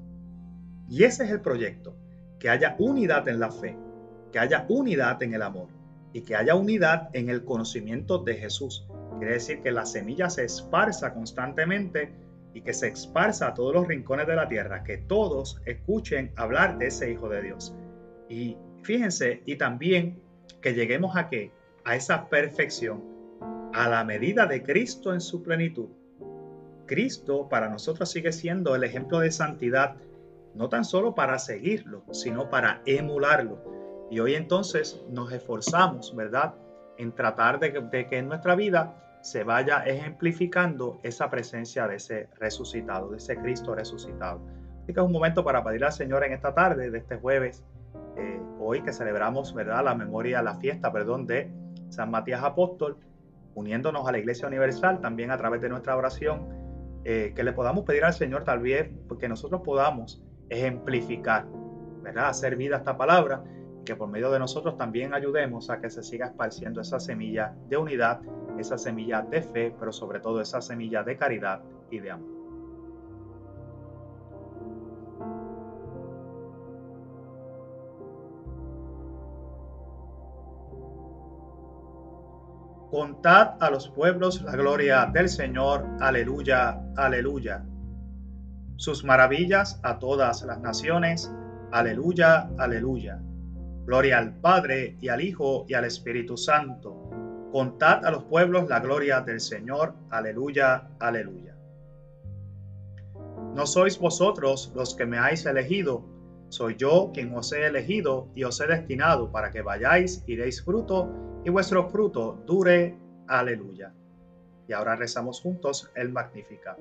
Y 0.88 1.05
ese 1.05 1.25
es 1.25 1.31
el 1.31 1.40
proyecto, 1.40 1.97
que 2.38 2.49
haya 2.49 2.76
unidad 2.78 3.28
en 3.28 3.40
la 3.40 3.50
fe, 3.50 3.76
que 4.32 4.38
haya 4.38 4.66
unidad 4.68 5.23
en 5.23 5.35
el 5.35 5.42
amor 5.42 5.68
y 6.12 6.23
que 6.23 6.37
haya 6.37 6.54
unidad 6.54 7.11
en 7.12 7.28
el 7.28 7.44
conocimiento 7.44 8.18
de 8.18 8.35
Jesús. 8.35 8.87
Quiere 9.18 9.35
decir 9.35 9.62
que 9.62 9.73
la 9.73 9.87
semilla 9.87 10.30
se 10.30 10.44
esparza 10.44 11.12
constantemente 11.12 12.12
y 12.54 12.62
que 12.62 12.73
se 12.73 12.88
esparza 12.88 13.49
a 13.49 13.54
todos 13.54 13.75
los 13.75 13.87
rincones 13.87 14.26
de 14.26 14.37
la 14.37 14.49
tierra, 14.49 14.85
que 14.85 14.99
todos 14.99 15.61
escuchen 15.66 16.32
hablar 16.37 16.78
de 16.78 16.87
ese 16.87 17.11
Hijo 17.11 17.28
de 17.28 17.42
Dios. 17.42 17.75
Y 18.28 18.56
fíjense, 18.82 19.42
y 19.44 19.56
también 19.56 20.20
que 20.61 20.75
lleguemos 20.75 21.16
a 21.16 21.28
qué? 21.28 21.52
A 21.85 21.97
esa 21.97 22.28
perfección, 22.28 23.02
a 23.73 23.88
la 23.88 24.04
medida 24.04 24.47
de 24.47 24.62
Cristo 24.62 25.12
en 25.12 25.20
su 25.20 25.42
plenitud. 25.42 25.88
Cristo 26.87 27.49
para 27.49 27.68
nosotros 27.68 28.11
sigue 28.11 28.32
siendo 28.32 28.75
el 28.75 28.82
ejemplo 28.82 29.20
de 29.20 29.30
santidad, 29.30 29.97
no 30.54 30.68
tan 30.68 30.85
solo 30.85 31.14
para 31.14 31.38
seguirlo, 31.38 32.02
sino 32.12 32.49
para 32.49 32.82
emularlo 32.87 33.77
y 34.11 34.21
hoy 34.21 34.35
entonces 34.35 35.03
nos 35.11 35.33
esforzamos, 35.33 36.15
¿verdad?, 36.15 36.55
en 36.97 37.12
tratar 37.12 37.61
de 37.61 37.73
que, 37.73 38.19
en 38.19 38.29
nuestra 38.29 38.55
vida 38.55 38.95
se 39.21 39.45
vaya 39.45 39.85
ejemplificando 39.85 40.99
esa 41.03 41.31
presencia 41.31 41.87
de 41.87 41.97
ese 41.97 42.29
resucitado, 42.38 43.11
de 43.11 43.19
ese 43.19 43.37
Cristo 43.37 43.75
resucitado. 43.75 44.41
Así 44.83 44.93
que 44.93 45.00
es 45.00 45.07
un 45.07 45.12
momento 45.12 45.45
para 45.45 45.62
pedirle 45.62 45.87
al 45.87 45.93
Señor 45.93 46.25
en 46.25 46.33
esta 46.33 46.55
tarde 46.55 46.91
de 46.91 46.99
este 46.99 47.17
jueves, 47.17 47.62
eh, 48.17 48.41
hoy 48.59 48.83
que 48.83 48.93
celebramos, 48.93 49.55
¿verdad?, 49.55 49.85
la 49.85 49.95
memoria, 49.95 50.43
la 50.43 50.57
fiesta, 50.57 50.93
perdón, 50.93 51.27
de 51.27 51.50
San 51.88 52.11
Matías 52.11 52.43
Apóstol, 52.43 52.97
uniéndonos 53.55 54.09
a 54.09 54.12
la 54.12 54.19
Iglesia 54.19 54.49
Universal 54.49 55.00
también 55.00 55.31
a 55.31 55.37
través 55.37 55.61
de 55.61 55.69
nuestra 55.69 55.97
oración, 55.97 56.49
eh, 57.05 57.33
que 57.35 57.45
le 57.45 57.53
podamos 57.53 57.85
pedir 57.85 58.05
al 58.05 58.15
Señor 58.15 58.45
tal 58.45 58.61
vez 58.61 58.91
que 59.21 59.29
nosotros 59.29 59.62
podamos 59.65 60.23
ejemplificar, 60.49 61.47
¿verdad?, 62.03 62.29
hacer 62.29 62.57
vida 62.57 62.79
esta 62.79 62.97
palabra 62.97 63.45
que 63.88 63.97
por 63.97 64.11
medio 64.11 64.30
de 64.30 64.38
nosotros 64.38 64.76
también 64.76 65.14
ayudemos 65.14 65.71
a 65.71 65.80
que 65.80 65.88
se 65.88 66.02
siga 66.02 66.26
esparciendo 66.26 66.83
esa 66.83 67.00
semilla 67.00 67.54
de 67.71 67.78
unidad, 67.78 68.21
esa 68.59 68.76
semilla 68.76 69.23
de 69.23 69.40
fe, 69.40 69.75
pero 69.80 69.92
sobre 69.92 70.21
todo 70.21 70.42
esa 70.42 70.61
semilla 70.61 71.02
de 71.02 71.16
caridad 71.16 71.62
y 71.90 72.00
de 72.00 72.11
amor. 72.11 72.28
Contad 82.90 83.54
a 83.59 83.71
los 83.71 83.88
pueblos 83.88 84.42
la 84.42 84.52
gloria 84.52 85.07
del 85.07 85.30
Señor, 85.30 85.87
aleluya, 86.00 86.78
aleluya. 86.95 87.64
Sus 88.76 89.02
maravillas 89.02 89.80
a 89.83 89.99
todas 89.99 90.42
las 90.42 90.61
naciones, 90.61 91.33
aleluya, 91.73 92.50
aleluya. 92.59 93.23
Gloria 93.88 94.18
al 94.18 94.35
Padre 94.35 94.99
y 95.00 95.09
al 95.09 95.23
Hijo 95.23 95.64
y 95.66 95.73
al 95.73 95.87
Espíritu 95.87 96.37
Santo. 96.37 97.09
Contad 97.50 98.04
a 98.04 98.11
los 98.11 98.25
pueblos 98.25 98.68
la 98.68 98.80
gloria 98.80 99.23
del 99.23 99.40
Señor. 99.40 99.95
Aleluya, 100.11 100.90
aleluya. 100.99 101.57
No 103.54 103.64
sois 103.64 103.99
vosotros 103.99 104.71
los 104.75 104.95
que 104.95 105.07
me 105.07 105.16
habéis 105.16 105.47
elegido, 105.47 106.04
soy 106.50 106.76
yo 106.76 107.12
quien 107.14 107.35
os 107.35 107.50
he 107.54 107.64
elegido 107.64 108.28
y 108.35 108.45
os 108.45 108.61
he 108.61 108.66
destinado 108.66 109.33
para 109.33 109.50
que 109.50 109.62
vayáis 109.62 110.23
y 110.26 110.37
deis 110.37 110.62
fruto 110.62 111.09
y 111.47 111.49
vuestro 111.49 111.88
fruto 111.88 112.42
dure. 112.45 112.95
Aleluya. 113.26 113.95
Y 114.68 114.75
ahora 114.75 114.97
rezamos 114.97 115.40
juntos 115.40 115.90
el 115.95 116.12
Magnificat. 116.12 116.76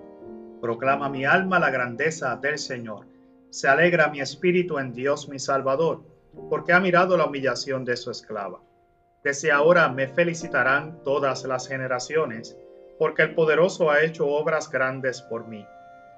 Proclama 0.59 1.07
mi 1.07 1.23
alma 1.23 1.57
la 1.57 1.69
grandeza 1.69 2.35
del 2.35 2.57
Señor. 2.57 3.07
Se 3.49 3.69
alegra 3.69 4.09
mi 4.09 4.19
espíritu 4.19 4.77
en 4.77 4.91
Dios 4.91 5.29
mi 5.29 5.39
Salvador 5.39 6.16
porque 6.49 6.73
ha 6.73 6.79
mirado 6.79 7.17
la 7.17 7.25
humillación 7.25 7.85
de 7.85 7.97
su 7.97 8.11
esclava. 8.11 8.61
Desde 9.23 9.51
ahora 9.51 9.89
me 9.89 10.07
felicitarán 10.07 11.03
todas 11.03 11.43
las 11.43 11.67
generaciones, 11.67 12.57
porque 12.97 13.23
el 13.23 13.35
poderoso 13.35 13.91
ha 13.91 14.01
hecho 14.01 14.27
obras 14.27 14.69
grandes 14.69 15.21
por 15.21 15.47
mí. 15.47 15.65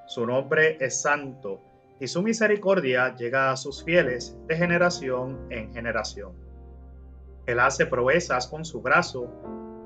Su 0.06 0.26
nombre 0.26 0.78
es 0.80 1.02
santo, 1.02 1.62
y 2.00 2.08
su 2.08 2.22
misericordia 2.22 3.16
llega 3.16 3.52
a 3.52 3.58
sus 3.58 3.84
fieles 3.84 4.38
de 4.48 4.56
generación 4.56 5.48
en 5.50 5.74
generación. 5.74 6.34
Él 7.46 7.60
hace 7.60 7.86
proezas 7.86 8.48
con 8.48 8.64
su 8.64 8.82
brazo, 8.82 9.28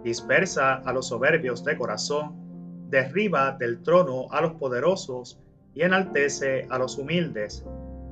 dispersa 0.03 0.75
a 0.75 0.93
los 0.93 1.07
soberbios 1.07 1.63
de 1.63 1.77
corazón, 1.77 2.35
derriba 2.89 3.51
del 3.53 3.81
trono 3.81 4.27
a 4.31 4.41
los 4.41 4.53
poderosos 4.53 5.39
y 5.73 5.81
enaltece 5.81 6.67
a 6.69 6.77
los 6.77 6.97
humildes. 6.97 7.65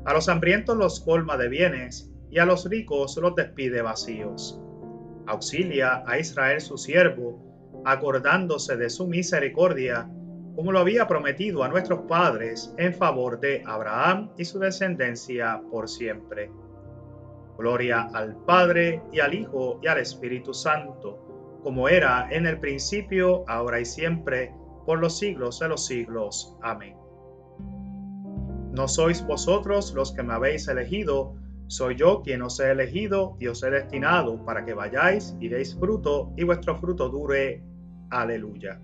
A 0.05 0.13
los 0.13 0.29
hambrientos 0.29 0.77
los 0.77 0.99
colma 0.99 1.37
de 1.37 1.49
bienes 1.49 2.11
y 2.31 2.39
a 2.39 2.45
los 2.45 2.67
ricos 2.67 3.17
los 3.17 3.35
despide 3.35 3.81
vacíos. 3.81 4.59
Auxilia 5.27 6.03
a 6.07 6.17
Israel 6.17 6.61
su 6.61 6.77
siervo, 6.77 7.83
acordándose 7.85 8.77
de 8.77 8.89
su 8.89 9.05
misericordia, 9.05 10.09
como 10.55 10.71
lo 10.71 10.79
había 10.79 11.07
prometido 11.07 11.63
a 11.63 11.67
nuestros 11.67 12.01
padres 12.07 12.73
en 12.77 12.93
favor 12.93 13.39
de 13.39 13.63
Abraham 13.65 14.31
y 14.38 14.45
su 14.45 14.59
descendencia 14.59 15.61
por 15.69 15.88
siempre. 15.88 16.51
Gloria 17.57 18.09
al 18.13 18.35
Padre 18.45 19.01
y 19.11 19.19
al 19.19 19.33
Hijo 19.33 19.79
y 19.83 19.88
al 19.88 20.00
Espíritu 20.00 20.53
Santo, 20.53 21.59
como 21.63 21.88
era 21.88 22.27
en 22.31 22.47
el 22.47 22.59
principio, 22.59 23.43
ahora 23.47 23.79
y 23.79 23.85
siempre, 23.85 24.53
por 24.85 25.00
los 25.00 25.17
siglos 25.17 25.59
de 25.59 25.67
los 25.67 25.85
siglos. 25.85 26.57
Amén. 26.61 26.95
No 28.71 28.88
sois 28.88 29.25
vosotros 29.25 29.93
los 29.93 30.11
que 30.13 30.23
me 30.23 30.33
habéis 30.33 30.67
elegido, 30.67 31.35
soy 31.71 31.95
yo 31.95 32.21
quien 32.21 32.41
os 32.41 32.59
he 32.59 32.69
elegido 32.69 33.37
y 33.39 33.47
os 33.47 33.63
he 33.63 33.69
destinado 33.69 34.43
para 34.43 34.65
que 34.65 34.73
vayáis 34.73 35.37
y 35.39 35.47
deis 35.47 35.73
fruto 35.73 36.33
y 36.35 36.43
vuestro 36.43 36.77
fruto 36.77 37.07
dure. 37.07 37.63
Aleluya. 38.09 38.77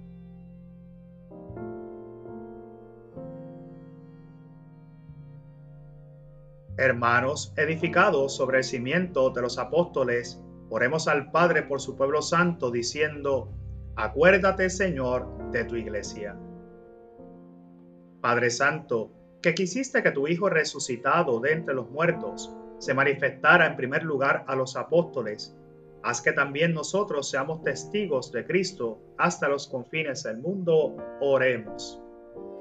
Hermanos, 6.77 7.51
edificados 7.57 8.33
sobre 8.33 8.59
el 8.59 8.63
cimiento 8.63 9.31
de 9.31 9.41
los 9.41 9.57
apóstoles, 9.57 10.41
oremos 10.69 11.09
al 11.09 11.29
Padre 11.29 11.63
por 11.63 11.81
su 11.81 11.97
pueblo 11.97 12.21
santo, 12.21 12.71
diciendo, 12.71 13.51
Acuérdate, 13.97 14.69
Señor, 14.69 15.51
de 15.51 15.65
tu 15.65 15.75
iglesia. 15.75 16.39
Padre 18.21 18.49
Santo, 18.49 19.11
que 19.41 19.53
quisiste 19.53 20.01
que 20.01 20.11
tu 20.11 20.29
Hijo 20.29 20.47
resucitado 20.47 21.41
de 21.41 21.51
entre 21.51 21.75
los 21.75 21.89
muertos, 21.89 22.57
se 22.79 22.93
manifestara 22.93 23.65
en 23.65 23.75
primer 23.75 24.03
lugar 24.03 24.43
a 24.47 24.55
los 24.55 24.75
apóstoles, 24.75 25.55
haz 26.03 26.21
que 26.21 26.31
también 26.31 26.73
nosotros 26.73 27.29
seamos 27.29 27.63
testigos 27.63 28.31
de 28.31 28.45
Cristo 28.45 28.99
hasta 29.17 29.47
los 29.47 29.67
confines 29.67 30.23
del 30.23 30.37
mundo, 30.37 30.95
oremos. 31.19 32.01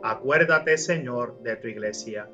Acuérdate, 0.03 0.79
Señor, 0.79 1.41
de 1.43 1.57
tu 1.57 1.69
iglesia. 1.69 2.29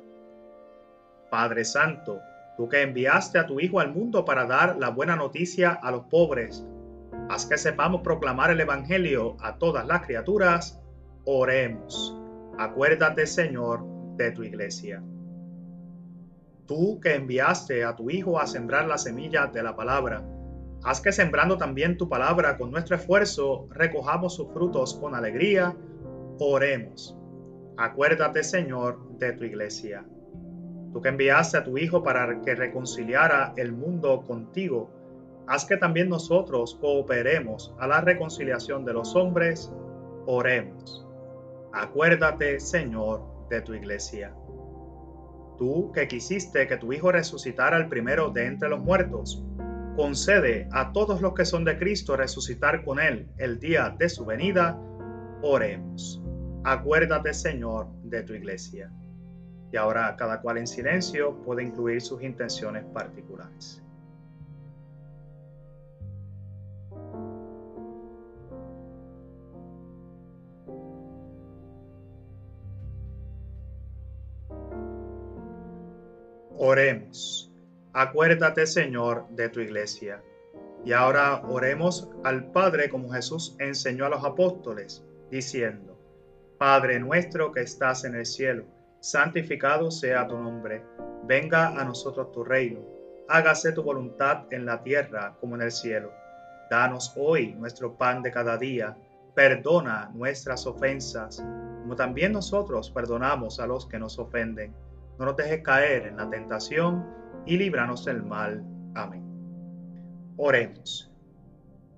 Padre 1.29 1.65
Santo, 1.65 2.19
tú 2.57 2.69
que 2.69 2.81
enviaste 2.81 3.39
a 3.39 3.47
tu 3.47 3.59
Hijo 3.59 3.79
al 3.79 3.93
mundo 3.93 4.25
para 4.25 4.45
dar 4.45 4.77
la 4.77 4.89
buena 4.89 5.15
noticia 5.15 5.71
a 5.71 5.91
los 5.91 6.05
pobres, 6.05 6.65
haz 7.29 7.45
que 7.45 7.57
sepamos 7.57 8.01
proclamar 8.01 8.51
el 8.51 8.61
Evangelio 8.61 9.37
a 9.41 9.57
todas 9.57 9.85
las 9.87 10.05
criaturas, 10.05 10.81
oremos. 11.25 12.15
Acuérdate, 12.57 13.25
Señor, 13.25 13.83
de 14.15 14.31
tu 14.31 14.43
iglesia. 14.43 15.01
Tú 16.65 16.99
que 17.01 17.15
enviaste 17.15 17.83
a 17.83 17.95
tu 17.95 18.09
Hijo 18.09 18.39
a 18.39 18.47
sembrar 18.47 18.87
la 18.87 18.97
semilla 18.97 19.47
de 19.47 19.61
la 19.61 19.75
palabra, 19.75 20.23
haz 20.83 21.01
que 21.01 21.11
sembrando 21.11 21.57
también 21.57 21.97
tu 21.97 22.07
palabra 22.07 22.57
con 22.57 22.71
nuestro 22.71 22.95
esfuerzo, 22.95 23.67
recojamos 23.69 24.35
sus 24.35 24.51
frutos 24.53 24.93
con 24.93 25.13
alegría. 25.13 25.75
Oremos. 26.39 27.17
Acuérdate, 27.77 28.43
Señor, 28.43 29.17
de 29.17 29.33
tu 29.33 29.43
iglesia. 29.43 30.05
Tú 30.93 31.01
que 31.01 31.09
enviaste 31.09 31.57
a 31.57 31.63
tu 31.63 31.77
Hijo 31.77 32.01
para 32.01 32.41
que 32.41 32.55
reconciliara 32.55 33.53
el 33.57 33.73
mundo 33.73 34.23
contigo, 34.23 34.89
haz 35.47 35.65
que 35.65 35.75
también 35.75 36.07
nosotros 36.07 36.77
cooperemos 36.79 37.73
a 37.79 37.87
la 37.87 37.99
reconciliación 37.99 38.85
de 38.85 38.93
los 38.93 39.15
hombres. 39.15 39.71
Oremos. 40.27 41.05
Acuérdate, 41.73 42.59
Señor, 42.59 43.21
de 43.49 43.61
tu 43.61 43.73
iglesia. 43.73 44.33
Tú 45.63 45.93
que 45.93 46.09
quisiste 46.09 46.67
que 46.67 46.75
tu 46.75 46.91
Hijo 46.91 47.13
resucitara 47.13 47.77
el 47.77 47.87
primero 47.87 48.29
de 48.31 48.47
entre 48.47 48.67
los 48.67 48.81
muertos, 48.81 49.41
concede 49.95 50.67
a 50.73 50.91
todos 50.91 51.21
los 51.21 51.33
que 51.33 51.45
son 51.45 51.63
de 51.63 51.79
Cristo 51.79 52.17
resucitar 52.17 52.83
con 52.83 52.99
Él 52.99 53.29
el 53.37 53.61
día 53.61 53.95
de 53.97 54.09
su 54.09 54.25
venida. 54.25 54.77
Oremos. 55.41 56.21
Acuérdate, 56.65 57.33
Señor, 57.33 57.87
de 58.03 58.23
tu 58.23 58.33
iglesia. 58.33 58.91
Y 59.71 59.77
ahora 59.77 60.13
cada 60.17 60.41
cual 60.41 60.57
en 60.57 60.67
silencio 60.67 61.41
puede 61.45 61.63
incluir 61.63 62.01
sus 62.01 62.21
intenciones 62.21 62.83
particulares. 62.93 63.81
Oremos. 76.65 77.51
Acuérdate, 77.91 78.65
Señor, 78.65 79.27
de 79.31 79.49
tu 79.49 79.59
iglesia. 79.59 80.23
Y 80.85 80.93
ahora 80.93 81.41
oremos 81.45 82.09
al 82.23 82.53
Padre 82.53 82.87
como 82.87 83.11
Jesús 83.11 83.57
enseñó 83.59 84.05
a 84.05 84.09
los 84.09 84.23
apóstoles, 84.23 85.03
diciendo, 85.29 85.99
Padre 86.57 87.01
nuestro 87.01 87.51
que 87.51 87.59
estás 87.59 88.05
en 88.05 88.15
el 88.15 88.25
cielo, 88.25 88.63
santificado 89.01 89.91
sea 89.91 90.25
tu 90.25 90.37
nombre, 90.37 90.85
venga 91.25 91.67
a 91.67 91.83
nosotros 91.83 92.31
tu 92.31 92.45
reino, 92.45 92.79
hágase 93.27 93.73
tu 93.73 93.83
voluntad 93.83 94.45
en 94.49 94.65
la 94.65 94.81
tierra 94.81 95.35
como 95.41 95.55
en 95.55 95.63
el 95.63 95.71
cielo. 95.73 96.13
Danos 96.69 97.11
hoy 97.17 97.55
nuestro 97.55 97.97
pan 97.97 98.23
de 98.23 98.31
cada 98.31 98.55
día, 98.57 98.95
perdona 99.35 100.11
nuestras 100.13 100.65
ofensas, 100.65 101.43
como 101.81 101.97
también 101.97 102.31
nosotros 102.31 102.89
perdonamos 102.89 103.59
a 103.59 103.67
los 103.67 103.85
que 103.85 103.99
nos 103.99 104.17
ofenden 104.17 104.73
no 105.19 105.25
nos 105.25 105.35
dejes 105.35 105.61
caer 105.61 106.07
en 106.07 106.17
la 106.17 106.29
tentación 106.29 107.05
y 107.45 107.57
líbranos 107.57 108.05
del 108.05 108.23
mal. 108.23 108.63
Amén. 108.95 109.23
Oremos. 110.37 111.11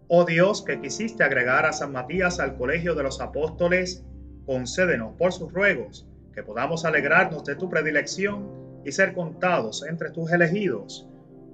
Oh 0.07 0.25
Dios, 0.25 0.63
que 0.63 0.79
quisiste 0.79 1.23
agregar 1.23 1.65
a 1.65 1.73
San 1.73 1.91
Matías 1.91 2.39
al 2.39 2.57
colegio 2.57 2.93
de 2.93 3.03
los 3.03 3.21
apóstoles, 3.21 4.05
concédenos 4.45 5.15
por 5.17 5.33
sus 5.33 5.51
ruegos 5.51 6.07
que 6.33 6.43
podamos 6.43 6.85
alegrarnos 6.85 7.43
de 7.45 7.55
tu 7.55 7.69
predilección 7.69 8.81
y 8.83 8.91
ser 8.91 9.13
contados 9.13 9.83
entre 9.87 10.11
tus 10.11 10.31
elegidos. 10.31 11.09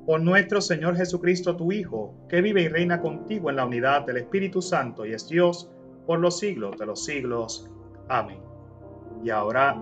Por 0.05 0.19
nuestro 0.21 0.59
Señor 0.59 0.97
Jesucristo, 0.97 1.55
tu 1.55 1.71
Hijo, 1.71 2.15
que 2.27 2.41
vive 2.41 2.63
y 2.63 2.67
reina 2.67 2.99
contigo 2.99 3.49
en 3.49 3.57
la 3.57 3.65
unidad 3.65 4.05
del 4.05 4.17
Espíritu 4.17 4.61
Santo 4.61 5.05
y 5.05 5.13
es 5.13 5.29
Dios 5.29 5.69
por 6.07 6.19
los 6.19 6.39
siglos 6.39 6.77
de 6.77 6.87
los 6.87 7.05
siglos. 7.05 7.69
Amén. 8.09 8.39
Y 9.23 9.29
ahora 9.29 9.77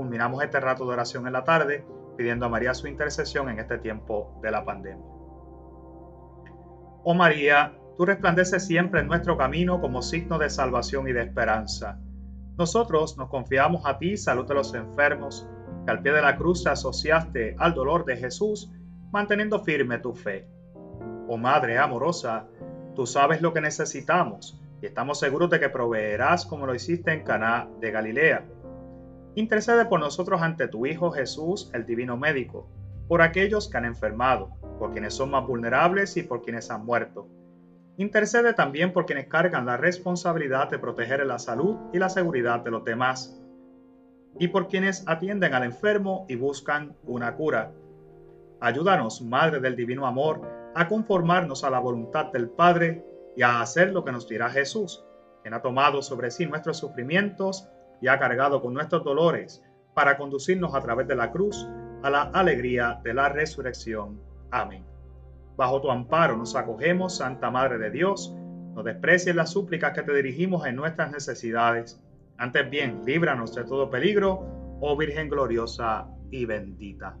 culminamos 0.00 0.42
este 0.42 0.58
rato 0.60 0.86
de 0.86 0.94
oración 0.94 1.26
en 1.26 1.34
la 1.34 1.44
tarde 1.44 1.84
pidiendo 2.16 2.46
a 2.46 2.48
María 2.48 2.72
su 2.72 2.88
intercesión 2.88 3.50
en 3.50 3.58
este 3.58 3.76
tiempo 3.76 4.34
de 4.40 4.50
la 4.50 4.64
pandemia. 4.64 5.04
Oh 7.04 7.12
María, 7.12 7.74
tú 7.98 8.06
resplandeces 8.06 8.66
siempre 8.66 9.02
en 9.02 9.08
nuestro 9.08 9.36
camino 9.36 9.78
como 9.78 10.00
signo 10.00 10.38
de 10.38 10.48
salvación 10.48 11.06
y 11.06 11.12
de 11.12 11.20
esperanza. 11.20 12.00
Nosotros 12.56 13.18
nos 13.18 13.28
confiamos 13.28 13.84
a 13.84 13.98
ti, 13.98 14.16
salud 14.16 14.46
de 14.46 14.54
los 14.54 14.72
enfermos, 14.72 15.46
que 15.84 15.90
al 15.90 16.00
pie 16.00 16.12
de 16.12 16.22
la 16.22 16.38
cruz 16.38 16.64
te 16.64 16.70
asociaste 16.70 17.56
al 17.58 17.74
dolor 17.74 18.06
de 18.06 18.16
Jesús, 18.16 18.72
manteniendo 19.12 19.62
firme 19.62 19.98
tu 19.98 20.14
fe. 20.14 20.48
Oh 21.28 21.36
Madre 21.36 21.76
amorosa, 21.76 22.46
tú 22.94 23.04
sabes 23.04 23.42
lo 23.42 23.52
que 23.52 23.60
necesitamos 23.60 24.58
y 24.80 24.86
estamos 24.86 25.20
seguros 25.20 25.50
de 25.50 25.60
que 25.60 25.68
proveerás 25.68 26.46
como 26.46 26.64
lo 26.64 26.74
hiciste 26.74 27.12
en 27.12 27.22
Caná 27.22 27.68
de 27.82 27.90
Galilea 27.90 28.46
Intercede 29.36 29.84
por 29.86 30.00
nosotros 30.00 30.42
ante 30.42 30.66
tu 30.66 30.86
Hijo 30.86 31.12
Jesús, 31.12 31.70
el 31.72 31.86
Divino 31.86 32.16
Médico, 32.16 32.68
por 33.06 33.22
aquellos 33.22 33.68
que 33.68 33.76
han 33.76 33.84
enfermado, 33.84 34.50
por 34.78 34.90
quienes 34.92 35.14
son 35.14 35.30
más 35.30 35.46
vulnerables 35.46 36.16
y 36.16 36.24
por 36.24 36.42
quienes 36.42 36.70
han 36.70 36.84
muerto. 36.84 37.28
Intercede 37.96 38.54
también 38.54 38.92
por 38.92 39.06
quienes 39.06 39.28
cargan 39.28 39.66
la 39.66 39.76
responsabilidad 39.76 40.68
de 40.68 40.80
proteger 40.80 41.24
la 41.26 41.38
salud 41.38 41.76
y 41.92 41.98
la 41.98 42.08
seguridad 42.08 42.60
de 42.60 42.72
los 42.72 42.84
demás, 42.84 43.40
y 44.38 44.48
por 44.48 44.66
quienes 44.66 45.06
atienden 45.06 45.54
al 45.54 45.62
enfermo 45.62 46.26
y 46.28 46.34
buscan 46.34 46.96
una 47.04 47.34
cura. 47.36 47.72
Ayúdanos, 48.60 49.22
Madre 49.22 49.60
del 49.60 49.76
Divino 49.76 50.06
Amor, 50.06 50.40
a 50.74 50.88
conformarnos 50.88 51.62
a 51.62 51.70
la 51.70 51.78
voluntad 51.78 52.32
del 52.32 52.48
Padre 52.48 53.04
y 53.36 53.42
a 53.42 53.60
hacer 53.60 53.92
lo 53.92 54.04
que 54.04 54.12
nos 54.12 54.28
dirá 54.28 54.50
Jesús, 54.50 55.04
quien 55.42 55.54
ha 55.54 55.62
tomado 55.62 56.02
sobre 56.02 56.30
sí 56.30 56.46
nuestros 56.46 56.78
sufrimientos 56.78 57.68
y 58.00 58.08
ha 58.08 58.18
cargado 58.18 58.60
con 58.60 58.74
nuestros 58.74 59.04
dolores 59.04 59.62
para 59.94 60.16
conducirnos 60.16 60.74
a 60.74 60.80
través 60.80 61.06
de 61.08 61.16
la 61.16 61.30
cruz 61.30 61.68
a 62.02 62.10
la 62.10 62.22
alegría 62.22 63.00
de 63.02 63.14
la 63.14 63.28
resurrección. 63.28 64.20
Amén. 64.50 64.84
Bajo 65.56 65.80
tu 65.80 65.90
amparo 65.90 66.36
nos 66.36 66.56
acogemos, 66.56 67.18
Santa 67.18 67.50
Madre 67.50 67.78
de 67.78 67.90
Dios. 67.90 68.34
No 68.74 68.82
desprecies 68.82 69.34
las 69.34 69.50
súplicas 69.50 69.92
que 69.92 70.02
te 70.02 70.14
dirigimos 70.14 70.66
en 70.66 70.76
nuestras 70.76 71.10
necesidades. 71.10 72.00
Antes 72.38 72.70
bien, 72.70 73.02
líbranos 73.04 73.54
de 73.54 73.64
todo 73.64 73.90
peligro, 73.90 74.78
oh 74.80 74.96
Virgen 74.96 75.28
gloriosa 75.28 76.08
y 76.30 76.46
bendita. 76.46 77.18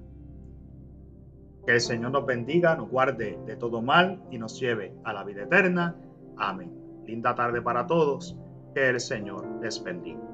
Que 1.66 1.74
el 1.74 1.80
Señor 1.80 2.12
nos 2.12 2.24
bendiga, 2.24 2.74
nos 2.74 2.88
guarde 2.88 3.38
de 3.44 3.56
todo 3.56 3.82
mal 3.82 4.22
y 4.30 4.38
nos 4.38 4.58
lleve 4.58 4.94
a 5.04 5.12
la 5.12 5.24
vida 5.24 5.42
eterna. 5.42 5.94
Amén. 6.38 6.72
Linda 7.04 7.34
tarde 7.34 7.60
para 7.60 7.86
todos. 7.86 8.36
Que 8.74 8.88
el 8.88 9.00
Señor 9.00 9.46
les 9.60 9.82
bendiga. 9.82 10.29